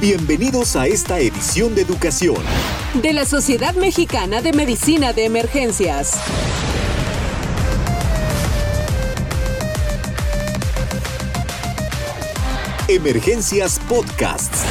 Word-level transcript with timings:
Bienvenidos 0.00 0.76
a 0.76 0.86
esta 0.86 1.18
edición 1.20 1.74
de 1.74 1.80
Educación 1.80 2.36
de 3.00 3.14
la 3.14 3.24
Sociedad 3.24 3.74
Mexicana 3.74 4.42
de 4.42 4.52
Medicina 4.52 5.14
de 5.14 5.24
Emergencias. 5.24 6.20
Emergencias 12.88 13.80
Podcasts. 13.88 14.64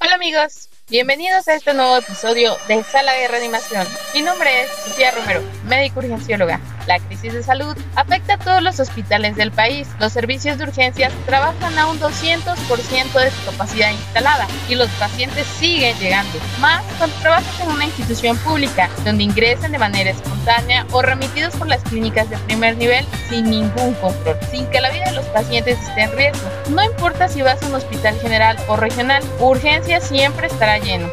Hola 0.00 0.14
amigos, 0.14 0.70
bienvenidos 0.88 1.48
a 1.48 1.54
este 1.54 1.74
nuevo 1.74 1.98
episodio 1.98 2.56
de 2.66 2.82
Sala 2.82 3.12
de 3.12 3.28
Reanimación. 3.28 3.86
Mi 4.14 4.22
nombre 4.22 4.62
es 4.62 4.70
Sofía 4.86 5.10
Romero, 5.10 5.42
médico 5.66 6.00
urgencióloga. 6.00 6.71
La 6.86 6.98
crisis 6.98 7.32
de 7.32 7.42
salud 7.42 7.76
afecta 7.94 8.34
a 8.34 8.38
todos 8.38 8.62
los 8.62 8.80
hospitales 8.80 9.36
del 9.36 9.52
país. 9.52 9.88
Los 10.00 10.12
servicios 10.12 10.58
de 10.58 10.64
urgencias 10.64 11.12
trabajan 11.26 11.78
a 11.78 11.86
un 11.86 11.98
200% 12.00 13.12
de 13.12 13.30
su 13.30 13.50
capacidad 13.50 13.90
instalada 13.90 14.46
y 14.68 14.74
los 14.74 14.88
pacientes 14.92 15.46
siguen 15.46 15.96
llegando. 15.98 16.38
Más 16.60 16.82
cuando 16.98 17.14
trabajas 17.16 17.60
en 17.60 17.70
una 17.70 17.84
institución 17.84 18.36
pública 18.38 18.88
donde 19.04 19.22
ingresan 19.22 19.72
de 19.72 19.78
manera 19.78 20.10
espontánea 20.10 20.86
o 20.90 21.02
remitidos 21.02 21.54
por 21.54 21.68
las 21.68 21.82
clínicas 21.84 22.28
de 22.30 22.38
primer 22.38 22.76
nivel 22.76 23.06
sin 23.28 23.48
ningún 23.48 23.94
control, 23.94 24.36
sin 24.50 24.66
que 24.66 24.80
la 24.80 24.90
vida 24.90 25.04
de 25.06 25.12
los 25.12 25.26
pacientes 25.26 25.78
esté 25.80 26.02
en 26.02 26.16
riesgo. 26.16 26.48
No 26.70 26.82
importa 26.82 27.28
si 27.28 27.42
vas 27.42 27.62
a 27.62 27.66
un 27.66 27.74
hospital 27.74 28.18
general 28.20 28.56
o 28.68 28.76
regional, 28.76 29.22
urgencia 29.38 30.00
siempre 30.00 30.46
estará 30.48 30.78
lleno. 30.78 31.08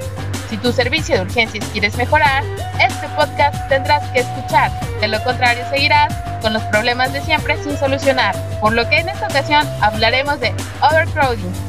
Si 0.49 0.58
tu 0.58 0.71
servicio 0.71 1.16
de 1.16 1.21
urgencias 1.21 1.63
quieres 1.71 1.95
mejorar, 1.95 2.44
este 2.81 3.07
podcast 3.09 3.55
tendrás 3.70 4.03
que 4.09 4.21
escuchar. 4.21 4.71
De 4.99 5.07
lo 5.07 5.23
contrario, 5.23 5.63
seguirás 5.70 6.12
con 6.41 6.53
los 6.53 6.63
problemas 6.63 7.13
de 7.13 7.21
siempre 7.21 7.62
sin 7.63 7.77
solucionar. 7.77 8.35
Por 8.59 8.73
lo 8.73 8.90
que 8.90 8.98
en 8.98 9.09
esta 9.09 9.27
ocasión 9.27 9.67
hablaremos 9.80 10.40
de 10.40 10.52
overcrowding. 10.81 11.68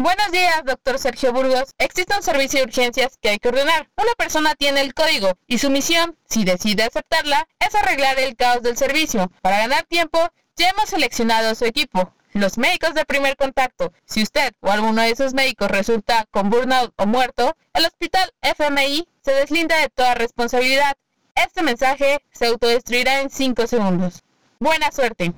Buenos 0.00 0.30
días, 0.30 0.62
doctor 0.64 0.96
Sergio 1.00 1.32
Burgos. 1.32 1.74
Existe 1.76 2.14
un 2.14 2.22
servicio 2.22 2.60
de 2.60 2.66
urgencias 2.66 3.18
que 3.20 3.30
hay 3.30 3.38
que 3.40 3.48
ordenar. 3.48 3.90
Una 3.96 4.12
persona 4.16 4.54
tiene 4.54 4.80
el 4.80 4.94
código 4.94 5.32
y 5.48 5.58
su 5.58 5.70
misión, 5.70 6.16
si 6.24 6.44
decide 6.44 6.84
aceptarla, 6.84 7.48
es 7.58 7.74
arreglar 7.74 8.16
el 8.20 8.36
caos 8.36 8.62
del 8.62 8.76
servicio. 8.76 9.28
Para 9.42 9.58
ganar 9.58 9.86
tiempo, 9.86 10.20
ya 10.54 10.68
hemos 10.68 10.90
seleccionado 10.90 11.48
a 11.48 11.56
su 11.56 11.64
equipo. 11.64 12.12
Los 12.32 12.58
médicos 12.58 12.94
de 12.94 13.04
primer 13.06 13.36
contacto. 13.36 13.92
Si 14.04 14.22
usted 14.22 14.52
o 14.60 14.70
alguno 14.70 15.02
de 15.02 15.10
esos 15.10 15.34
médicos 15.34 15.68
resulta 15.68 16.26
con 16.30 16.48
burnout 16.48 16.92
o 16.96 17.04
muerto, 17.04 17.56
el 17.74 17.84
hospital 17.84 18.32
FMI 18.40 19.08
se 19.24 19.32
deslinda 19.32 19.80
de 19.80 19.88
toda 19.88 20.14
responsabilidad. 20.14 20.96
Este 21.34 21.64
mensaje 21.64 22.22
se 22.30 22.46
autodestruirá 22.46 23.20
en 23.20 23.30
5 23.30 23.66
segundos. 23.66 24.22
Buena 24.60 24.92
suerte. 24.92 25.34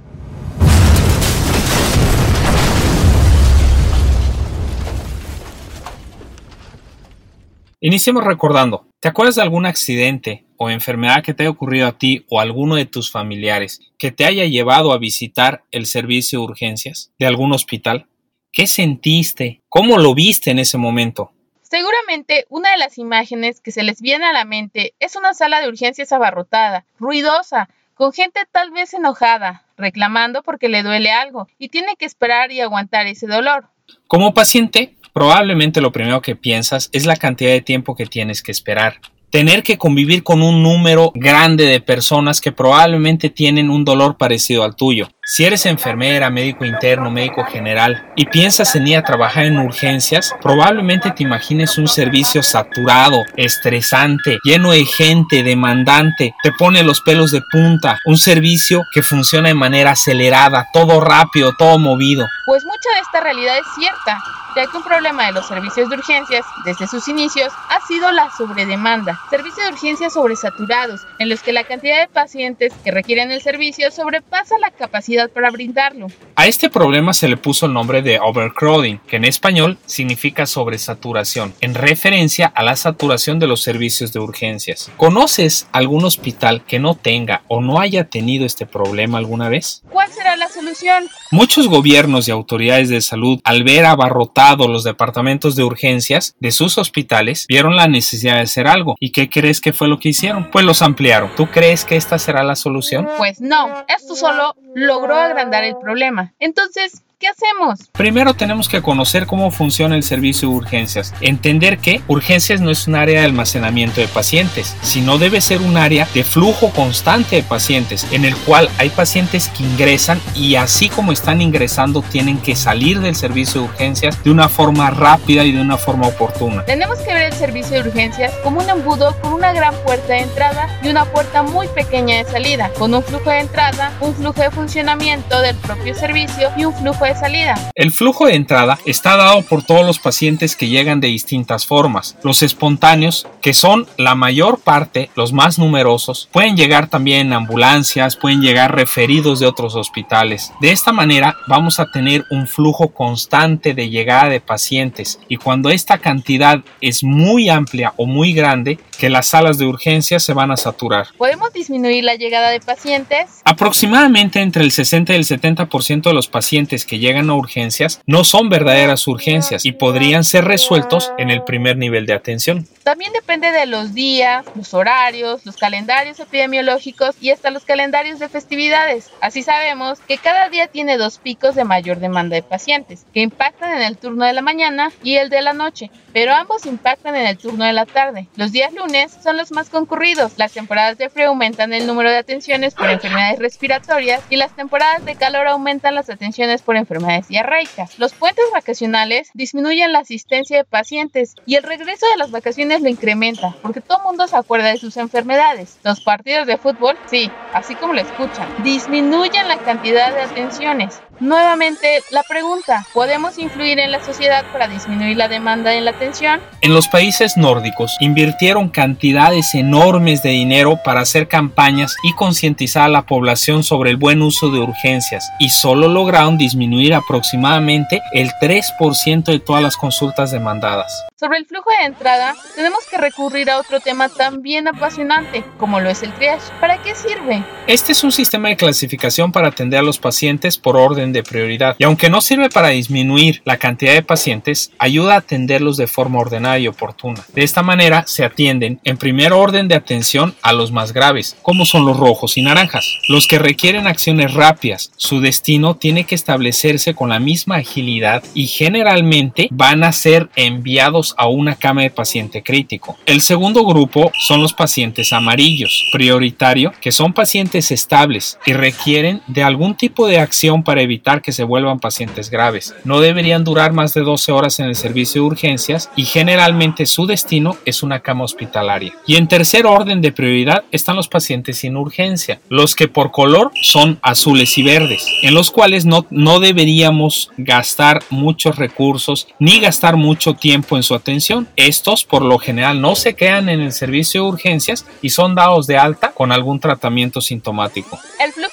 Iniciemos 7.82 8.24
recordando, 8.24 8.86
¿te 9.00 9.08
acuerdas 9.08 9.36
de 9.36 9.42
algún 9.42 9.64
accidente 9.64 10.44
o 10.58 10.68
enfermedad 10.68 11.22
que 11.24 11.32
te 11.32 11.44
haya 11.44 11.50
ocurrido 11.50 11.86
a 11.86 11.96
ti 11.96 12.26
o 12.28 12.38
a 12.38 12.42
alguno 12.42 12.76
de 12.76 12.84
tus 12.84 13.10
familiares 13.10 13.80
que 13.96 14.12
te 14.12 14.26
haya 14.26 14.44
llevado 14.44 14.92
a 14.92 14.98
visitar 14.98 15.64
el 15.70 15.86
servicio 15.86 16.40
de 16.40 16.44
urgencias 16.44 17.10
de 17.18 17.26
algún 17.26 17.54
hospital? 17.54 18.06
¿Qué 18.52 18.66
sentiste? 18.66 19.62
¿Cómo 19.70 19.96
lo 19.96 20.14
viste 20.14 20.50
en 20.50 20.58
ese 20.58 20.76
momento? 20.76 21.32
Seguramente 21.62 22.44
una 22.50 22.70
de 22.70 22.76
las 22.76 22.98
imágenes 22.98 23.62
que 23.62 23.70
se 23.70 23.82
les 23.82 24.02
viene 24.02 24.26
a 24.26 24.34
la 24.34 24.44
mente 24.44 24.92
es 24.98 25.16
una 25.16 25.32
sala 25.32 25.62
de 25.62 25.68
urgencias 25.68 26.12
abarrotada, 26.12 26.84
ruidosa, 26.98 27.70
con 27.94 28.12
gente 28.12 28.40
tal 28.52 28.72
vez 28.72 28.92
enojada, 28.92 29.64
reclamando 29.78 30.42
porque 30.42 30.68
le 30.68 30.82
duele 30.82 31.12
algo 31.12 31.48
y 31.58 31.70
tiene 31.70 31.96
que 31.96 32.04
esperar 32.04 32.52
y 32.52 32.60
aguantar 32.60 33.06
ese 33.06 33.26
dolor. 33.26 33.70
Como 34.06 34.34
paciente, 34.34 34.96
probablemente 35.20 35.82
lo 35.82 35.92
primero 35.92 36.22
que 36.22 36.34
piensas 36.34 36.88
es 36.92 37.04
la 37.04 37.14
cantidad 37.14 37.50
de 37.50 37.60
tiempo 37.60 37.94
que 37.94 38.06
tienes 38.06 38.42
que 38.42 38.52
esperar 38.52 39.02
tener 39.30 39.62
que 39.62 39.78
convivir 39.78 40.22
con 40.24 40.42
un 40.42 40.62
número 40.62 41.12
grande 41.14 41.64
de 41.66 41.80
personas 41.80 42.40
que 42.40 42.52
probablemente 42.52 43.30
tienen 43.30 43.70
un 43.70 43.84
dolor 43.84 44.16
parecido 44.16 44.64
al 44.64 44.74
tuyo. 44.74 45.08
Si 45.22 45.44
eres 45.44 45.66
enfermera, 45.66 46.28
médico 46.28 46.64
interno, 46.64 47.08
médico 47.08 47.44
general 47.44 48.10
y 48.16 48.26
piensas 48.26 48.74
en 48.74 48.88
ir 48.88 48.96
a 48.96 49.04
trabajar 49.04 49.44
en 49.44 49.58
urgencias, 49.58 50.34
probablemente 50.42 51.12
te 51.12 51.22
imagines 51.22 51.78
un 51.78 51.86
servicio 51.86 52.42
saturado, 52.42 53.22
estresante, 53.36 54.40
lleno 54.42 54.72
de 54.72 54.84
gente, 54.84 55.44
demandante, 55.44 56.34
te 56.42 56.50
pone 56.50 56.82
los 56.82 57.00
pelos 57.02 57.30
de 57.30 57.42
punta, 57.52 58.00
un 58.06 58.18
servicio 58.18 58.82
que 58.92 59.02
funciona 59.02 59.48
de 59.48 59.54
manera 59.54 59.92
acelerada, 59.92 60.66
todo 60.72 61.00
rápido, 61.00 61.52
todo 61.56 61.78
movido. 61.78 62.26
Pues 62.46 62.64
mucha 62.64 62.90
de 62.96 63.00
esta 63.00 63.20
realidad 63.20 63.56
es 63.58 63.66
cierta, 63.78 64.18
ya 64.56 64.66
que 64.66 64.76
un 64.76 64.82
problema 64.82 65.26
de 65.26 65.32
los 65.32 65.46
servicios 65.46 65.88
de 65.88 65.96
urgencias 65.96 66.44
desde 66.64 66.86
sus 66.86 67.08
inicios 67.08 67.52
ha 67.68 67.84
sido 67.86 68.10
la 68.12 68.30
sobredemanda. 68.36 69.20
Servicios 69.30 69.66
de 69.66 69.72
urgencias 69.72 70.14
sobresaturados, 70.14 71.00
en 71.18 71.28
los 71.28 71.42
que 71.42 71.52
la 71.52 71.64
cantidad 71.64 72.00
de 72.00 72.08
pacientes 72.08 72.72
que 72.84 72.90
requieren 72.90 73.30
el 73.30 73.40
servicio 73.40 73.90
sobrepasa 73.90 74.58
la 74.58 74.70
capacidad 74.70 75.30
para 75.30 75.50
brindarlo. 75.50 76.08
A 76.36 76.46
este 76.46 76.70
problema 76.70 77.12
se 77.12 77.28
le 77.28 77.36
puso 77.36 77.66
el 77.66 77.72
nombre 77.72 78.02
de 78.02 78.18
overcrowding, 78.20 78.98
que 79.06 79.16
en 79.16 79.24
español 79.24 79.78
significa 79.86 80.46
sobresaturación, 80.46 81.54
en 81.60 81.74
referencia 81.74 82.46
a 82.54 82.62
la 82.62 82.76
saturación 82.76 83.38
de 83.38 83.46
los 83.46 83.62
servicios 83.62 84.12
de 84.12 84.20
urgencias. 84.20 84.90
¿Conoces 84.96 85.68
algún 85.72 86.04
hospital 86.04 86.64
que 86.64 86.78
no 86.78 86.94
tenga 86.94 87.42
o 87.48 87.60
no 87.60 87.80
haya 87.80 88.08
tenido 88.08 88.46
este 88.46 88.66
problema 88.66 89.18
alguna 89.18 89.48
vez? 89.48 89.82
¿Cuál 89.90 90.10
será 90.12 90.36
la 90.36 90.48
solución? 90.48 91.08
Muchos 91.32 91.68
gobiernos 91.68 92.26
y 92.26 92.32
autoridades 92.32 92.88
de 92.88 93.00
salud, 93.00 93.40
al 93.44 93.62
ver 93.62 93.84
abarrotados 93.84 94.68
los 94.68 94.82
departamentos 94.82 95.54
de 95.54 95.62
urgencias 95.62 96.34
de 96.40 96.50
sus 96.50 96.76
hospitales, 96.76 97.46
vieron 97.48 97.76
la 97.76 97.86
necesidad 97.86 98.34
de 98.34 98.40
hacer 98.40 98.66
algo. 98.66 98.96
¿Y 98.98 99.12
qué 99.12 99.30
crees 99.30 99.60
que 99.60 99.72
fue 99.72 99.86
lo 99.86 100.00
que 100.00 100.08
hicieron? 100.08 100.50
Pues 100.50 100.64
los 100.64 100.82
ampliaron. 100.82 101.30
¿Tú 101.36 101.46
crees 101.46 101.84
que 101.84 101.94
esta 101.94 102.18
será 102.18 102.42
la 102.42 102.56
solución? 102.56 103.08
Pues 103.16 103.40
no, 103.40 103.84
esto 103.86 104.16
solo 104.16 104.56
logró 104.74 105.14
agrandar 105.14 105.62
el 105.62 105.76
problema. 105.76 106.34
Entonces, 106.40 107.04
¿Qué 107.20 107.28
hacemos? 107.28 107.80
Primero 107.92 108.32
tenemos 108.32 108.66
que 108.66 108.80
conocer 108.80 109.26
cómo 109.26 109.50
funciona 109.50 109.94
el 109.94 110.02
servicio 110.02 110.48
de 110.48 110.54
urgencias. 110.54 111.12
Entender 111.20 111.76
que 111.76 112.00
urgencias 112.08 112.62
no 112.62 112.70
es 112.70 112.88
un 112.88 112.94
área 112.94 113.20
de 113.20 113.26
almacenamiento 113.26 114.00
de 114.00 114.08
pacientes, 114.08 114.74
sino 114.80 115.18
debe 115.18 115.42
ser 115.42 115.60
un 115.60 115.76
área 115.76 116.08
de 116.14 116.24
flujo 116.24 116.70
constante 116.70 117.36
de 117.36 117.42
pacientes, 117.42 118.06
en 118.10 118.24
el 118.24 118.34
cual 118.34 118.70
hay 118.78 118.88
pacientes 118.88 119.50
que 119.50 119.64
ingresan 119.64 120.18
y 120.34 120.54
así 120.54 120.88
como 120.88 121.12
están 121.12 121.42
ingresando 121.42 122.00
tienen 122.00 122.38
que 122.38 122.56
salir 122.56 123.00
del 123.00 123.14
servicio 123.14 123.60
de 123.60 123.66
urgencias 123.66 124.24
de 124.24 124.30
una 124.30 124.48
forma 124.48 124.88
rápida 124.88 125.44
y 125.44 125.52
de 125.52 125.60
una 125.60 125.76
forma 125.76 126.06
oportuna. 126.06 126.64
Tenemos 126.64 127.00
que 127.00 127.12
ver 127.12 127.24
el 127.24 127.34
servicio 127.34 127.82
de 127.82 127.90
urgencias 127.90 128.32
como 128.42 128.60
un 128.60 128.70
embudo 128.70 129.14
con 129.20 129.34
una 129.34 129.52
gran 129.52 129.74
puerta 129.84 130.14
de 130.14 130.20
entrada 130.20 130.80
y 130.82 130.88
una 130.88 131.04
puerta 131.04 131.42
muy 131.42 131.68
pequeña 131.68 132.16
de 132.16 132.24
salida, 132.24 132.70
con 132.78 132.94
un 132.94 133.02
flujo 133.02 133.28
de 133.28 133.40
entrada, 133.40 133.92
un 134.00 134.14
flujo 134.14 134.40
de 134.40 134.50
funcionamiento 134.50 135.38
del 135.42 135.56
propio 135.56 135.94
servicio 135.94 136.50
y 136.56 136.64
un 136.64 136.72
flujo 136.72 137.04
de 137.04 137.09
salida. 137.14 137.54
El 137.74 137.92
flujo 137.92 138.26
de 138.26 138.34
entrada 138.34 138.78
está 138.86 139.16
dado 139.16 139.42
por 139.42 139.62
todos 139.62 139.86
los 139.86 139.98
pacientes 139.98 140.56
que 140.56 140.68
llegan 140.68 141.00
de 141.00 141.08
distintas 141.08 141.66
formas. 141.66 142.16
Los 142.22 142.42
espontáneos, 142.42 143.26
que 143.42 143.54
son 143.54 143.86
la 143.96 144.14
mayor 144.14 144.60
parte, 144.60 145.10
los 145.14 145.32
más 145.32 145.58
numerosos, 145.58 146.28
pueden 146.32 146.56
llegar 146.56 146.88
también 146.88 147.28
en 147.28 147.32
ambulancias, 147.32 148.16
pueden 148.16 148.40
llegar 148.40 148.74
referidos 148.74 149.40
de 149.40 149.46
otros 149.46 149.74
hospitales. 149.74 150.52
De 150.60 150.70
esta 150.70 150.92
manera 150.92 151.36
vamos 151.46 151.80
a 151.80 151.90
tener 151.90 152.24
un 152.30 152.46
flujo 152.46 152.88
constante 152.88 153.74
de 153.74 153.88
llegada 153.88 154.28
de 154.28 154.40
pacientes 154.40 155.18
y 155.28 155.36
cuando 155.36 155.70
esta 155.70 155.98
cantidad 155.98 156.60
es 156.80 157.02
muy 157.02 157.48
amplia 157.48 157.92
o 157.96 158.06
muy 158.06 158.32
grande, 158.32 158.78
que 158.98 159.08
las 159.08 159.28
salas 159.28 159.56
de 159.56 159.64
urgencia 159.64 160.20
se 160.20 160.34
van 160.34 160.50
a 160.50 160.56
saturar. 160.56 161.08
¿Podemos 161.16 161.52
disminuir 161.52 162.04
la 162.04 162.16
llegada 162.16 162.50
de 162.50 162.60
pacientes? 162.60 163.40
Aproximadamente 163.44 164.40
entre 164.40 164.62
el 164.62 164.70
60 164.70 165.14
y 165.14 165.16
el 165.16 165.24
70% 165.24 166.02
de 166.02 166.12
los 166.12 166.28
pacientes 166.28 166.84
que 166.84 166.98
llegan 167.00 167.30
a 167.30 167.34
urgencias 167.34 168.00
no 168.06 168.24
son 168.24 168.48
verdaderas 168.48 169.06
urgencias 169.08 169.64
y 169.64 169.72
podrían 169.72 170.24
ser 170.24 170.44
resueltos 170.44 171.12
en 171.18 171.30
el 171.30 171.42
primer 171.42 171.76
nivel 171.76 172.06
de 172.06 172.12
atención. 172.12 172.66
También 172.82 173.12
depende 173.12 173.50
de 173.50 173.66
los 173.66 173.94
días, 173.94 174.44
los 174.54 174.74
horarios, 174.74 175.44
los 175.46 175.56
calendarios 175.56 176.18
epidemiológicos 176.18 177.14
y 177.20 177.30
hasta 177.30 177.50
los 177.50 177.64
calendarios 177.64 178.18
de 178.18 178.28
festividades. 178.28 179.10
Así 179.20 179.42
sabemos 179.42 180.00
que 180.00 180.18
cada 180.18 180.48
día 180.48 180.66
tiene 180.66 180.96
dos 180.96 181.18
picos 181.18 181.54
de 181.54 181.64
mayor 181.64 182.00
demanda 182.00 182.36
de 182.36 182.42
pacientes, 182.42 183.06
que 183.12 183.20
impactan 183.20 183.76
en 183.76 183.82
el 183.82 183.96
turno 183.96 184.24
de 184.24 184.32
la 184.32 184.42
mañana 184.42 184.90
y 185.02 185.16
el 185.16 185.30
de 185.30 185.42
la 185.42 185.52
noche, 185.52 185.90
pero 186.12 186.34
ambos 186.34 186.66
impactan 186.66 187.16
en 187.16 187.26
el 187.26 187.38
turno 187.38 187.64
de 187.64 187.72
la 187.72 187.86
tarde. 187.86 188.28
Los 188.36 188.52
días 188.52 188.72
lunes 188.72 189.16
son 189.22 189.36
los 189.36 189.52
más 189.52 189.70
concurridos. 189.70 190.32
Las 190.36 190.52
temporadas 190.52 190.98
de 190.98 191.10
frío 191.10 191.28
aumentan 191.28 191.72
el 191.72 191.86
número 191.86 192.10
de 192.10 192.18
atenciones 192.18 192.74
por 192.74 192.90
enfermedades 192.90 193.38
respiratorias 193.38 194.22
y 194.30 194.36
las 194.36 194.54
temporadas 194.56 195.04
de 195.04 195.14
calor 195.14 195.46
aumentan 195.46 195.94
las 195.94 196.10
atenciones 196.10 196.62
por 196.62 196.76
enfermedades 196.76 196.89
enfermedades 196.90 197.28
diarreicas. 197.28 197.98
Los 197.98 198.12
puentes 198.14 198.44
vacacionales 198.52 199.30
disminuyen 199.34 199.92
la 199.92 200.00
asistencia 200.00 200.56
de 200.56 200.64
pacientes 200.64 201.36
y 201.46 201.54
el 201.54 201.62
regreso 201.62 202.06
de 202.10 202.18
las 202.18 202.30
vacaciones 202.30 202.80
lo 202.80 202.88
incrementa, 202.88 203.54
porque 203.62 203.80
todo 203.80 203.98
el 203.98 204.04
mundo 204.04 204.26
se 204.26 204.36
acuerda 204.36 204.68
de 204.68 204.78
sus 204.78 204.96
enfermedades. 204.96 205.78
Los 205.84 206.00
partidos 206.00 206.46
de 206.46 206.56
fútbol, 206.56 206.96
sí, 207.06 207.30
así 207.54 207.76
como 207.76 207.92
lo 207.92 208.00
escuchan, 208.00 208.48
disminuyen 208.64 209.46
la 209.46 209.58
cantidad 209.58 210.12
de 210.12 210.22
atenciones. 210.22 211.00
Nuevamente, 211.20 212.00
la 212.10 212.22
pregunta, 212.22 212.86
¿podemos 212.94 213.38
influir 213.38 213.78
en 213.78 213.92
la 213.92 214.02
sociedad 214.02 214.42
para 214.52 214.68
disminuir 214.68 215.18
la 215.18 215.28
demanda 215.28 215.74
en 215.74 215.84
la 215.84 215.90
atención? 215.90 216.40
En 216.62 216.72
los 216.72 216.88
países 216.88 217.36
nórdicos 217.36 217.94
invirtieron 218.00 218.70
cantidades 218.70 219.54
enormes 219.54 220.22
de 220.22 220.30
dinero 220.30 220.78
para 220.82 221.02
hacer 221.02 221.28
campañas 221.28 221.94
y 222.02 222.14
concientizar 222.14 222.84
a 222.84 222.88
la 222.88 223.02
población 223.02 223.64
sobre 223.64 223.90
el 223.90 223.98
buen 223.98 224.22
uso 224.22 224.50
de 224.50 224.60
urgencias 224.60 225.30
y 225.38 225.50
solo 225.50 225.88
lograron 225.88 226.38
disminuir 226.38 226.69
aproximadamente 226.94 228.00
el 228.12 228.30
3% 228.40 229.24
de 229.24 229.40
todas 229.40 229.62
las 229.62 229.76
consultas 229.76 230.30
demandadas. 230.30 231.04
Sobre 231.20 231.36
el 231.36 231.44
flujo 231.44 231.68
de 231.78 231.86
entrada, 231.86 232.34
tenemos 232.54 232.80
que 232.90 232.96
recurrir 232.96 233.50
a 233.50 233.58
otro 233.58 233.80
tema 233.80 234.08
también 234.08 234.68
apasionante, 234.68 235.44
como 235.58 235.78
lo 235.78 235.90
es 235.90 236.02
el 236.02 236.14
triage. 236.14 236.50
¿Para 236.60 236.82
qué 236.82 236.94
sirve? 236.94 237.44
Este 237.66 237.92
es 237.92 238.02
un 238.02 238.10
sistema 238.10 238.48
de 238.48 238.56
clasificación 238.56 239.30
para 239.30 239.48
atender 239.48 239.80
a 239.80 239.82
los 239.82 239.98
pacientes 239.98 240.56
por 240.56 240.78
orden 240.78 241.12
de 241.12 241.22
prioridad, 241.22 241.76
y 241.78 241.84
aunque 241.84 242.08
no 242.08 242.22
sirve 242.22 242.48
para 242.48 242.68
disminuir 242.68 243.42
la 243.44 243.58
cantidad 243.58 243.92
de 243.92 244.02
pacientes, 244.02 244.72
ayuda 244.78 245.14
a 245.14 245.18
atenderlos 245.18 245.76
de 245.76 245.86
forma 245.86 246.20
ordenada 246.20 246.58
y 246.58 246.68
oportuna. 246.68 247.22
De 247.34 247.42
esta 247.42 247.62
manera 247.62 248.04
se 248.06 248.24
atienden 248.24 248.80
en 248.84 248.96
primer 248.96 249.34
orden 249.34 249.68
de 249.68 249.74
atención 249.74 250.34
a 250.40 250.54
los 250.54 250.72
más 250.72 250.94
graves, 250.94 251.36
como 251.42 251.66
son 251.66 251.84
los 251.84 251.98
rojos 251.98 252.38
y 252.38 252.42
naranjas, 252.42 252.98
los 253.08 253.26
que 253.26 253.38
requieren 253.38 253.86
acciones 253.86 254.32
rápidas. 254.32 254.90
Su 254.96 255.20
destino 255.20 255.76
tiene 255.76 256.04
que 256.04 256.14
establecerse 256.60 256.94
con 256.94 257.08
la 257.08 257.18
misma 257.18 257.56
agilidad 257.56 258.22
y 258.34 258.46
generalmente 258.46 259.48
van 259.50 259.82
a 259.82 259.92
ser 259.92 260.28
enviados 260.36 261.14
a 261.16 261.26
una 261.26 261.54
cama 261.54 261.82
de 261.82 261.90
paciente 261.90 262.42
crítico. 262.42 262.96
El 263.06 263.22
segundo 263.22 263.64
grupo 263.64 264.12
son 264.18 264.42
los 264.42 264.52
pacientes 264.52 265.12
amarillos, 265.12 265.86
prioritario, 265.92 266.72
que 266.80 266.92
son 266.92 267.12
pacientes 267.12 267.70
estables 267.70 268.38
y 268.44 268.52
requieren 268.52 269.22
de 269.26 269.42
algún 269.42 269.74
tipo 269.74 270.06
de 270.06 270.18
acción 270.18 270.62
para 270.62 270.82
evitar 270.82 271.22
que 271.22 271.32
se 271.32 271.44
vuelvan 271.44 271.80
pacientes 271.80 272.30
graves. 272.30 272.74
No 272.84 273.00
deberían 273.00 273.44
durar 273.44 273.72
más 273.72 273.94
de 273.94 274.02
12 274.02 274.32
horas 274.32 274.60
en 274.60 274.66
el 274.66 274.76
servicio 274.76 275.22
de 275.22 275.28
urgencias 275.28 275.90
y 275.96 276.04
generalmente 276.04 276.86
su 276.86 277.06
destino 277.06 277.56
es 277.64 277.82
una 277.82 278.00
cama 278.00 278.24
hospitalaria. 278.24 278.92
Y 279.06 279.16
en 279.16 279.28
tercer 279.28 279.66
orden 279.66 280.00
de 280.00 280.12
prioridad 280.12 280.64
están 280.72 280.96
los 280.96 281.08
pacientes 281.08 281.58
sin 281.58 281.76
urgencia, 281.76 282.40
los 282.48 282.74
que 282.74 282.88
por 282.88 283.10
color 283.10 283.50
son 283.62 283.98
azules 284.02 284.58
y 284.58 284.62
verdes, 284.62 285.06
en 285.22 285.34
los 285.34 285.50
cuales 285.50 285.86
no, 285.86 286.06
no 286.10 286.40
deberíamos 286.50 287.30
gastar 287.36 288.02
muchos 288.10 288.56
recursos 288.56 289.28
ni 289.38 289.60
gastar 289.60 289.96
mucho 289.96 290.34
tiempo 290.34 290.76
en 290.76 290.82
su 290.82 290.94
atención. 290.94 291.48
Estos 291.54 292.04
por 292.04 292.22
lo 292.22 292.38
general 292.38 292.80
no 292.80 292.96
se 292.96 293.14
quedan 293.14 293.48
en 293.48 293.60
el 293.60 293.72
servicio 293.72 294.22
de 294.22 294.28
urgencias 294.30 294.84
y 295.00 295.10
son 295.10 295.36
dados 295.36 295.66
de 295.68 295.78
alta 295.78 296.10
con 296.12 296.32
algún 296.32 296.58
tratamiento 296.58 297.20
sintomático. 297.20 297.98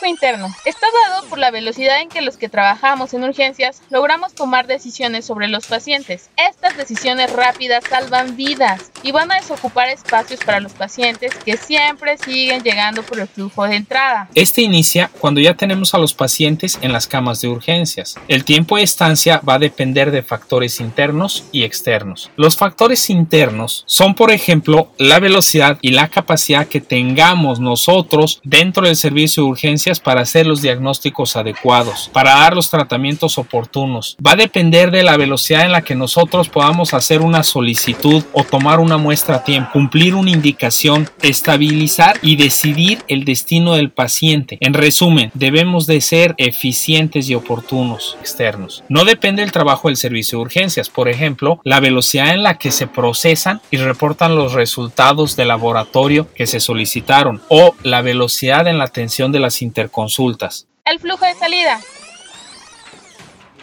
Interno 0.07 0.47
está 0.65 0.87
dado 1.09 1.27
por 1.27 1.39
la 1.39 1.51
velocidad 1.51 2.01
en 2.01 2.09
que 2.09 2.21
los 2.21 2.37
que 2.37 2.49
trabajamos 2.49 3.13
en 3.13 3.23
urgencias 3.23 3.81
logramos 3.89 4.33
tomar 4.33 4.67
decisiones 4.67 5.25
sobre 5.25 5.47
los 5.47 5.67
pacientes. 5.67 6.29
Estas 6.37 6.77
decisiones 6.77 7.31
rápidas 7.31 7.83
salvan 7.89 8.35
vidas 8.35 8.91
y 9.03 9.11
van 9.11 9.31
a 9.31 9.35
desocupar 9.35 9.89
espacios 9.89 10.39
para 10.45 10.59
los 10.59 10.73
pacientes 10.73 11.33
que 11.35 11.57
siempre 11.57 12.17
siguen 12.17 12.63
llegando 12.63 13.03
por 13.03 13.19
el 13.19 13.27
flujo 13.27 13.67
de 13.67 13.75
entrada. 13.75 14.29
Este 14.35 14.61
inicia 14.61 15.09
cuando 15.19 15.41
ya 15.41 15.55
tenemos 15.55 15.93
a 15.93 15.97
los 15.97 16.13
pacientes 16.13 16.77
en 16.81 16.93
las 16.93 17.07
camas 17.07 17.41
de 17.41 17.47
urgencias. 17.47 18.15
El 18.27 18.45
tiempo 18.45 18.77
de 18.77 18.83
estancia 18.83 19.41
va 19.47 19.55
a 19.55 19.59
depender 19.59 20.11
de 20.11 20.23
factores 20.23 20.79
internos 20.79 21.45
y 21.51 21.63
externos. 21.63 22.31
Los 22.35 22.57
factores 22.57 23.09
internos 23.09 23.83
son, 23.87 24.15
por 24.15 24.31
ejemplo, 24.31 24.91
la 24.97 25.19
velocidad 25.19 25.77
y 25.81 25.91
la 25.91 26.09
capacidad 26.09 26.67
que 26.67 26.81
tengamos 26.81 27.59
nosotros 27.59 28.41
dentro 28.43 28.85
del 28.85 28.95
servicio 28.95 29.43
de 29.43 29.49
urgencias 29.49 29.96
para 29.99 30.21
hacer 30.21 30.47
los 30.47 30.61
diagnósticos 30.61 31.35
adecuados, 31.35 32.09
para 32.13 32.35
dar 32.35 32.55
los 32.55 32.69
tratamientos 32.69 33.37
oportunos. 33.37 34.17
Va 34.25 34.31
a 34.31 34.35
depender 34.35 34.91
de 34.91 35.03
la 35.03 35.17
velocidad 35.17 35.65
en 35.65 35.71
la 35.71 35.81
que 35.81 35.95
nosotros 35.95 36.49
podamos 36.49 36.93
hacer 36.93 37.21
una 37.21 37.43
solicitud 37.43 38.23
o 38.33 38.43
tomar 38.43 38.79
una 38.79 38.97
muestra 38.97 39.37
a 39.37 39.43
tiempo, 39.43 39.71
cumplir 39.73 40.15
una 40.15 40.31
indicación, 40.31 41.09
estabilizar 41.21 42.17
y 42.21 42.35
decidir 42.35 43.03
el 43.07 43.25
destino 43.25 43.75
del 43.75 43.91
paciente. 43.91 44.57
En 44.61 44.73
resumen, 44.73 45.31
debemos 45.33 45.87
de 45.87 46.01
ser 46.01 46.35
eficientes 46.37 47.29
y 47.29 47.35
oportunos 47.35 48.17
externos. 48.19 48.83
No 48.89 49.05
depende 49.05 49.41
del 49.41 49.51
trabajo 49.51 49.87
del 49.87 49.97
servicio 49.97 50.37
de 50.37 50.43
urgencias, 50.43 50.89
por 50.89 51.09
ejemplo, 51.09 51.59
la 51.63 51.79
velocidad 51.79 52.33
en 52.33 52.43
la 52.43 52.57
que 52.57 52.71
se 52.71 52.87
procesan 52.87 53.61
y 53.71 53.77
reportan 53.77 54.35
los 54.35 54.53
resultados 54.53 55.35
de 55.35 55.45
laboratorio 55.45 56.27
que 56.35 56.47
se 56.47 56.59
solicitaron 56.59 57.41
o 57.49 57.75
la 57.83 58.01
velocidad 58.01 58.67
en 58.67 58.77
la 58.77 58.85
atención 58.85 59.31
de 59.31 59.39
las 59.39 59.61
interconsultas. 59.87 60.67
El 60.85 60.99
flujo 60.99 61.25
de 61.25 61.33
salida 61.33 61.79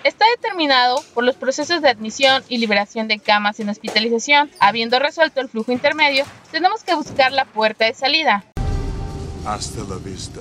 está 0.03 0.25
determinado 0.37 1.03
por 1.15 1.25
los 1.25 1.37
procesos 1.37 1.81
de 1.81 1.89
admisión 1.89 2.43
y 2.49 2.59
liberación 2.59 3.09
de 3.09 3.19
camas 3.19 3.61
en 3.61 3.69
hospitalización. 3.69 4.51
Habiendo 4.59 4.99
resuelto 4.99 5.41
el 5.41 5.49
flujo 5.49 5.73
intermedio, 5.73 6.25
tenemos 6.51 6.83
que 6.83 6.95
buscar 6.95 7.33
la 7.33 7.45
puerta 7.45 7.87
de 7.87 7.95
salida. 7.95 8.45
Hasta 9.47 9.83
la 9.85 9.97
vista, 9.97 10.41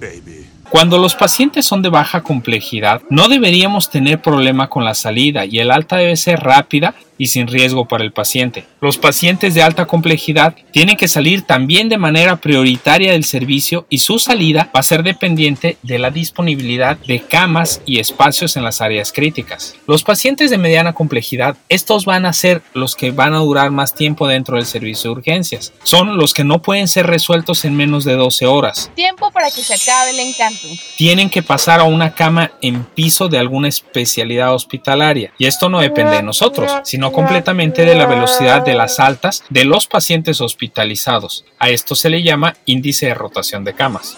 baby. 0.00 0.48
Cuando 0.70 0.98
los 0.98 1.16
pacientes 1.16 1.66
son 1.66 1.82
de 1.82 1.88
baja 1.88 2.22
complejidad, 2.22 3.02
no 3.10 3.28
deberíamos 3.28 3.90
tener 3.90 4.22
problema 4.22 4.68
con 4.68 4.84
la 4.84 4.94
salida 4.94 5.44
y 5.44 5.58
el 5.58 5.72
alta 5.72 5.96
debe 5.96 6.16
ser 6.16 6.38
rápida 6.38 6.94
y 7.20 7.26
sin 7.26 7.48
riesgo 7.48 7.86
para 7.86 8.02
el 8.02 8.12
paciente. 8.12 8.64
Los 8.80 8.96
pacientes 8.96 9.52
de 9.52 9.62
alta 9.62 9.84
complejidad 9.84 10.54
tienen 10.72 10.96
que 10.96 11.06
salir 11.06 11.42
también 11.42 11.90
de 11.90 11.98
manera 11.98 12.36
prioritaria 12.36 13.12
del 13.12 13.24
servicio 13.24 13.86
y 13.90 13.98
su 13.98 14.18
salida 14.18 14.70
va 14.74 14.80
a 14.80 14.84
ser 14.84 15.02
dependiente 15.02 15.76
de 15.82 15.98
la 15.98 16.10
disponibilidad 16.10 16.96
de 16.96 17.20
camas 17.20 17.82
y 17.84 17.98
espacios 17.98 18.56
en 18.56 18.64
las 18.64 18.80
áreas 18.80 19.12
críticas. 19.12 19.74
Los 19.86 20.02
pacientes 20.02 20.50
de 20.50 20.56
mediana 20.56 20.94
complejidad, 20.94 21.58
estos 21.68 22.06
van 22.06 22.24
a 22.24 22.32
ser 22.32 22.62
los 22.72 22.96
que 22.96 23.10
van 23.10 23.34
a 23.34 23.40
durar 23.40 23.70
más 23.70 23.94
tiempo 23.94 24.26
dentro 24.26 24.56
del 24.56 24.64
servicio 24.64 25.10
de 25.10 25.16
urgencias. 25.16 25.74
Son 25.82 26.16
los 26.16 26.32
que 26.32 26.44
no 26.44 26.62
pueden 26.62 26.88
ser 26.88 27.06
resueltos 27.06 27.66
en 27.66 27.76
menos 27.76 28.04
de 28.04 28.14
12 28.14 28.46
horas. 28.46 28.90
Tiempo 28.94 29.30
para 29.30 29.50
que 29.50 29.62
se 29.62 29.74
acabe 29.74 30.12
el 30.12 30.20
encanto. 30.20 30.59
Tienen 30.96 31.30
que 31.30 31.42
pasar 31.42 31.80
a 31.80 31.84
una 31.84 32.14
cama 32.14 32.52
en 32.60 32.84
piso 32.84 33.28
de 33.28 33.38
alguna 33.38 33.68
especialidad 33.68 34.54
hospitalaria. 34.54 35.32
Y 35.38 35.46
esto 35.46 35.68
no 35.68 35.80
depende 35.80 36.16
de 36.16 36.22
nosotros, 36.22 36.70
sino 36.84 37.12
completamente 37.12 37.84
de 37.84 37.94
la 37.94 38.06
velocidad 38.06 38.64
de 38.64 38.74
las 38.74 39.00
altas 39.00 39.44
de 39.48 39.64
los 39.64 39.86
pacientes 39.86 40.40
hospitalizados. 40.40 41.44
A 41.58 41.70
esto 41.70 41.94
se 41.94 42.10
le 42.10 42.22
llama 42.22 42.56
índice 42.64 43.06
de 43.06 43.14
rotación 43.14 43.64
de 43.64 43.74
camas. 43.74 44.16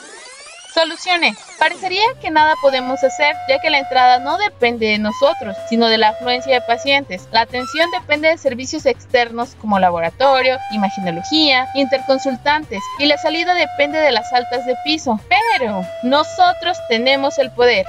Soluciones. 0.75 1.37
Parecería 1.59 2.03
que 2.21 2.31
nada 2.31 2.55
podemos 2.63 3.05
hacer 3.05 3.37
ya 3.49 3.59
que 3.61 3.69
la 3.69 3.79
entrada 3.79 4.21
no 4.21 4.39
depende 4.39 4.87
de 4.87 4.99
nosotros, 4.99 5.55
sino 5.69 5.87
de 5.89 5.99
la 5.99 6.09
afluencia 6.11 6.55
de 6.55 6.61
pacientes. 6.63 7.29
La 7.31 7.43
atención 7.43 7.91
depende 7.91 8.29
de 8.29 8.39
servicios 8.39 8.87
externos 8.87 9.55
como 9.61 9.79
laboratorio, 9.79 10.59
imaginología, 10.73 11.69
interconsultantes 11.75 12.81
y 12.99 13.07
la 13.07 13.19
salida 13.19 13.53
depende 13.55 13.99
de 13.99 14.13
las 14.13 14.33
altas 14.33 14.65
de 14.65 14.75
piso. 14.83 15.21
Pero 15.29 15.85
nosotros 16.05 16.79
tenemos 16.89 17.39
el 17.39 17.51
poder. 17.51 17.85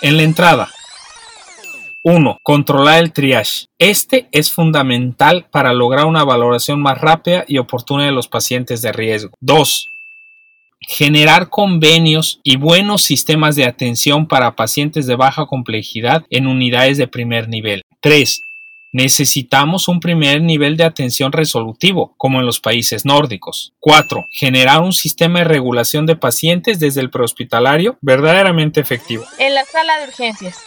En 0.00 0.16
la 0.16 0.22
entrada. 0.22 0.68
1. 2.02 2.38
Controlar 2.42 3.02
el 3.02 3.12
triage. 3.12 3.66
Este 3.78 4.28
es 4.32 4.52
fundamental 4.52 5.46
para 5.50 5.72
lograr 5.72 6.06
una 6.06 6.24
valoración 6.24 6.80
más 6.80 7.00
rápida 7.00 7.44
y 7.48 7.58
oportuna 7.58 8.06
de 8.06 8.12
los 8.12 8.28
pacientes 8.28 8.82
de 8.82 8.92
riesgo. 8.92 9.32
2. 9.40 9.90
Generar 10.80 11.48
convenios 11.48 12.40
y 12.44 12.56
buenos 12.56 13.02
sistemas 13.02 13.56
de 13.56 13.64
atención 13.64 14.28
para 14.28 14.54
pacientes 14.54 15.06
de 15.06 15.16
baja 15.16 15.46
complejidad 15.46 16.24
en 16.30 16.46
unidades 16.46 16.98
de 16.98 17.08
primer 17.08 17.48
nivel. 17.48 17.82
3. 18.00 18.42
Necesitamos 18.92 19.86
un 19.88 20.00
primer 20.00 20.40
nivel 20.40 20.78
de 20.78 20.84
atención 20.84 21.30
resolutivo, 21.32 22.14
como 22.16 22.40
en 22.40 22.46
los 22.46 22.58
países 22.58 23.04
nórdicos. 23.04 23.74
4. 23.80 24.26
Generar 24.30 24.80
un 24.80 24.94
sistema 24.94 25.40
de 25.40 25.44
regulación 25.44 26.06
de 26.06 26.16
pacientes 26.16 26.80
desde 26.80 27.02
el 27.02 27.10
prehospitalario 27.10 27.98
verdaderamente 28.00 28.80
efectivo. 28.80 29.24
En 29.38 29.54
la 29.54 29.64
sala 29.66 29.98
de 29.98 30.08
urgencias. 30.08 30.58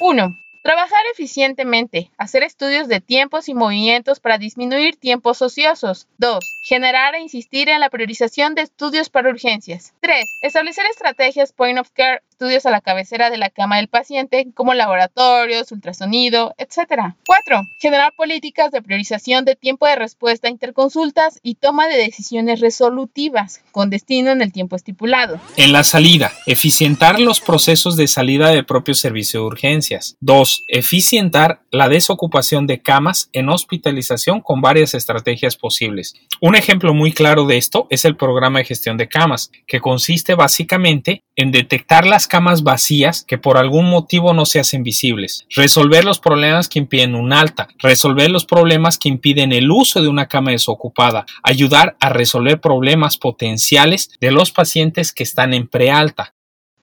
1. 0.00 0.41
Trabajar 0.62 1.00
eficientemente, 1.12 2.12
hacer 2.18 2.44
estudios 2.44 2.86
de 2.86 3.00
tiempos 3.00 3.48
y 3.48 3.54
movimientos 3.54 4.20
para 4.20 4.38
disminuir 4.38 4.94
tiempos 4.94 5.42
ociosos. 5.42 6.06
2. 6.18 6.38
Generar 6.62 7.16
e 7.16 7.20
insistir 7.20 7.68
en 7.68 7.80
la 7.80 7.90
priorización 7.90 8.54
de 8.54 8.62
estudios 8.62 9.10
para 9.10 9.30
urgencias. 9.30 9.92
3. 10.00 10.24
Establecer 10.42 10.86
estrategias 10.86 11.52
point 11.52 11.80
of 11.80 11.90
care 11.90 12.22
estudios 12.42 12.66
a 12.66 12.70
la 12.70 12.80
cabecera 12.80 13.30
de 13.30 13.38
la 13.38 13.50
cama 13.50 13.76
del 13.76 13.86
paciente, 13.86 14.48
como 14.54 14.74
laboratorios, 14.74 15.70
ultrasonido, 15.70 16.56
etc. 16.58 17.14
4. 17.24 17.62
Generar 17.78 18.12
políticas 18.16 18.72
de 18.72 18.82
priorización 18.82 19.44
de 19.44 19.54
tiempo 19.54 19.86
de 19.86 19.94
respuesta 19.94 20.48
interconsultas 20.48 21.38
y 21.44 21.54
toma 21.54 21.86
de 21.86 21.98
decisiones 21.98 22.58
resolutivas, 22.58 23.60
con 23.70 23.90
destino 23.90 24.32
en 24.32 24.42
el 24.42 24.52
tiempo 24.52 24.74
estipulado. 24.74 25.40
En 25.56 25.72
la 25.72 25.84
salida, 25.84 26.32
eficientar 26.46 27.20
los 27.20 27.40
procesos 27.40 27.96
de 27.96 28.08
salida 28.08 28.50
de 28.50 28.64
propio 28.64 28.94
servicio 28.94 29.40
de 29.40 29.46
urgencias. 29.46 30.16
2. 30.18 30.64
Eficientar 30.66 31.60
la 31.70 31.88
desocupación 31.88 32.66
de 32.66 32.82
camas 32.82 33.30
en 33.32 33.50
hospitalización 33.50 34.40
con 34.40 34.60
varias 34.60 34.94
estrategias 34.94 35.56
posibles. 35.56 36.14
Un 36.40 36.56
ejemplo 36.56 36.92
muy 36.92 37.12
claro 37.12 37.46
de 37.46 37.56
esto 37.56 37.86
es 37.88 38.04
el 38.04 38.16
programa 38.16 38.58
de 38.58 38.64
gestión 38.64 38.96
de 38.96 39.08
camas, 39.08 39.52
que 39.68 39.78
consiste 39.78 40.34
básicamente 40.34 41.22
en 41.36 41.52
detectar 41.52 42.04
las 42.04 42.26
camas 42.32 42.62
vacías 42.62 43.26
que 43.28 43.36
por 43.36 43.58
algún 43.58 43.90
motivo 43.90 44.32
no 44.32 44.46
se 44.46 44.58
hacen 44.58 44.82
visibles, 44.82 45.44
resolver 45.54 46.02
los 46.02 46.18
problemas 46.18 46.66
que 46.66 46.78
impiden 46.78 47.14
un 47.14 47.30
alta, 47.30 47.68
resolver 47.78 48.30
los 48.30 48.46
problemas 48.46 48.96
que 48.96 49.10
impiden 49.10 49.52
el 49.52 49.70
uso 49.70 50.00
de 50.00 50.08
una 50.08 50.28
cama 50.28 50.52
desocupada, 50.52 51.26
ayudar 51.42 51.94
a 52.00 52.08
resolver 52.08 52.58
problemas 52.58 53.18
potenciales 53.18 54.08
de 54.18 54.30
los 54.30 54.50
pacientes 54.50 55.12
que 55.12 55.24
están 55.24 55.52
en 55.52 55.68
prealta, 55.68 56.32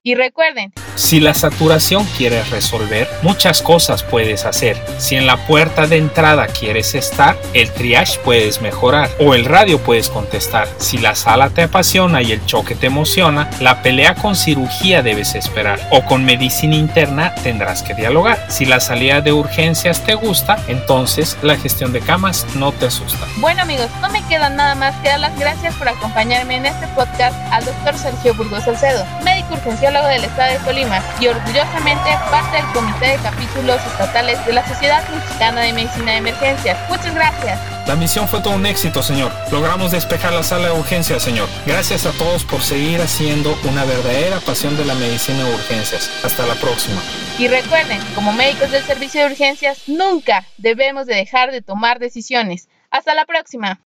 y 0.02 0.14
recuerden, 0.14 0.72
si 0.94 1.20
la 1.20 1.34
saturación 1.34 2.06
quieres 2.16 2.48
resolver, 2.50 3.06
muchas 3.20 3.60
cosas 3.60 4.02
puedes 4.02 4.46
hacer. 4.46 4.82
Si 4.98 5.14
en 5.14 5.26
la 5.26 5.46
puerta 5.46 5.86
de 5.86 5.98
entrada 5.98 6.46
quieres 6.46 6.94
estar, 6.94 7.38
el 7.52 7.70
triage 7.70 8.18
puedes 8.20 8.62
mejorar 8.62 9.10
o 9.18 9.34
el 9.34 9.44
radio 9.44 9.78
puedes 9.78 10.08
contestar. 10.08 10.68
Si 10.78 10.96
la 10.96 11.14
sala 11.14 11.50
te 11.50 11.64
apasiona 11.64 12.22
y 12.22 12.32
el 12.32 12.44
choque 12.46 12.74
te 12.74 12.86
emociona, 12.86 13.50
la 13.60 13.82
pelea 13.82 14.14
con 14.14 14.36
cirugía 14.36 15.02
debes 15.02 15.34
esperar 15.34 15.78
o 15.90 16.04
con 16.06 16.24
medicina 16.24 16.76
interna 16.76 17.34
tendrás 17.42 17.82
que 17.82 17.94
dialogar. 17.94 18.46
Si 18.48 18.64
la 18.64 18.80
salida 18.80 19.20
de 19.20 19.34
urgencias 19.34 20.02
te 20.04 20.14
gusta, 20.14 20.56
entonces 20.68 21.36
la 21.42 21.56
gestión 21.56 21.92
de 21.92 22.00
camas 22.00 22.46
no 22.54 22.72
te 22.72 22.86
asusta. 22.86 23.26
Bueno 23.36 23.62
amigos, 23.62 23.88
no 24.00 24.08
me 24.08 24.26
queda 24.28 24.48
nada 24.48 24.74
más 24.74 24.94
que 25.02 25.08
dar 25.08 25.20
las 25.20 25.38
gracias 25.38 25.74
por 25.74 25.88
acompañarme 25.90 26.56
en 26.56 26.66
este 26.66 26.86
podcast 26.88 27.36
al 27.52 27.66
doctor 27.66 27.98
Sergio 27.98 28.34
Burgos 28.34 28.64
Salcedo, 28.64 29.04
médico 29.24 29.39
urgencial 29.50 29.94
del 30.08 30.24
Estado 30.24 30.52
de 30.52 30.64
Colima 30.64 31.02
y 31.20 31.28
orgullosamente 31.28 32.10
parte 32.30 32.56
del 32.56 32.66
Comité 32.72 33.06
de 33.08 33.16
Capítulos 33.16 33.80
Estatales 33.86 34.44
de 34.46 34.52
la 34.52 34.66
Sociedad 34.66 35.02
Mexicana 35.08 35.62
de 35.62 35.72
Medicina 35.72 36.12
de 36.12 36.18
Emergencias. 36.18 36.78
Muchas 36.88 37.14
gracias. 37.14 37.58
La 37.86 37.96
misión 37.96 38.28
fue 38.28 38.40
todo 38.40 38.54
un 38.54 38.66
éxito, 38.66 39.02
señor. 39.02 39.32
Logramos 39.50 39.90
despejar 39.90 40.32
la 40.32 40.42
sala 40.42 40.68
de 40.68 40.78
urgencias, 40.78 41.22
señor. 41.22 41.48
Gracias 41.66 42.06
a 42.06 42.12
todos 42.12 42.44
por 42.44 42.62
seguir 42.62 43.00
haciendo 43.00 43.58
una 43.68 43.84
verdadera 43.84 44.38
pasión 44.40 44.76
de 44.76 44.84
la 44.84 44.94
medicina 44.94 45.44
de 45.44 45.54
urgencias. 45.54 46.10
Hasta 46.24 46.46
la 46.46 46.54
próxima. 46.54 47.00
Y 47.38 47.48
recuerden, 47.48 48.00
como 48.14 48.32
médicos 48.32 48.70
del 48.70 48.84
servicio 48.84 49.22
de 49.22 49.32
urgencias, 49.32 49.88
nunca 49.88 50.46
debemos 50.58 51.06
de 51.06 51.16
dejar 51.16 51.50
de 51.50 51.62
tomar 51.62 51.98
decisiones. 51.98 52.68
Hasta 52.90 53.14
la 53.14 53.24
próxima. 53.24 53.80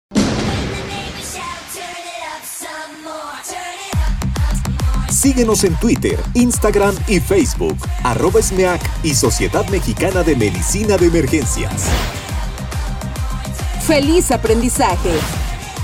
Síguenos 5.22 5.62
en 5.62 5.76
Twitter, 5.76 6.18
Instagram 6.34 6.96
y 7.06 7.20
Facebook, 7.20 7.76
arroba 8.02 8.42
SMEAC 8.42 8.80
y 9.04 9.14
Sociedad 9.14 9.64
Mexicana 9.68 10.24
de 10.24 10.34
Medicina 10.34 10.96
de 10.96 11.06
Emergencias. 11.06 11.84
Feliz 13.86 14.32
aprendizaje. 14.32 15.12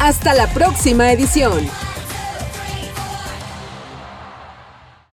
Hasta 0.00 0.35
la 0.35 0.52
próxima 0.52 1.12
edición. 1.12 1.88